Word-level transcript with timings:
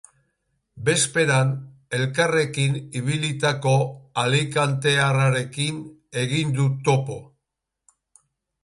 Bezperan 0.85 1.51
elkarrekin 1.97 2.79
ibilitako 3.01 3.75
alikantearrerekin 4.25 5.87
egin 6.25 6.57
dut 6.59 6.83
topo. 6.91 7.21